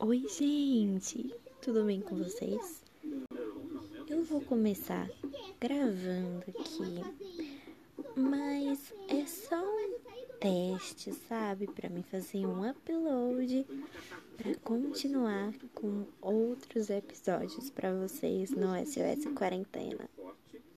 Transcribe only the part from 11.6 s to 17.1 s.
Para mim fazer um upload para continuar com outros